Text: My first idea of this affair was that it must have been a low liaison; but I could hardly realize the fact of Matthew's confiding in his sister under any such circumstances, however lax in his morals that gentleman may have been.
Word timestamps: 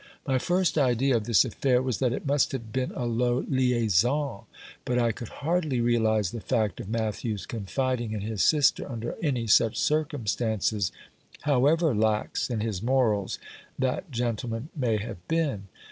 My 0.25 0.39
first 0.39 0.79
idea 0.79 1.15
of 1.15 1.25
this 1.25 1.45
affair 1.45 1.79
was 1.83 1.99
that 1.99 2.11
it 2.11 2.25
must 2.25 2.53
have 2.53 2.73
been 2.73 2.89
a 2.95 3.05
low 3.05 3.45
liaison; 3.47 4.45
but 4.83 4.97
I 4.97 5.11
could 5.11 5.27
hardly 5.27 5.79
realize 5.79 6.31
the 6.31 6.39
fact 6.41 6.79
of 6.79 6.89
Matthew's 6.89 7.45
confiding 7.45 8.11
in 8.13 8.21
his 8.21 8.43
sister 8.43 8.89
under 8.91 9.15
any 9.21 9.45
such 9.45 9.77
circumstances, 9.77 10.91
however 11.41 11.93
lax 11.93 12.49
in 12.49 12.61
his 12.61 12.81
morals 12.81 13.37
that 13.77 14.09
gentleman 14.09 14.69
may 14.75 14.97
have 14.97 15.27
been. 15.27 15.67